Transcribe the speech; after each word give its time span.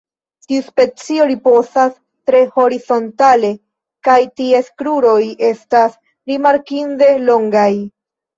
Tiu 0.51 0.61
specio 0.67 1.25
ripozas 1.31 1.91
tre 2.31 2.39
horizontale, 2.55 3.51
kaj 4.09 4.17
ties 4.41 4.73
kruroj 4.83 5.21
estas 5.51 6.01
rimarkinde 6.33 7.13
longaj. 7.29 7.69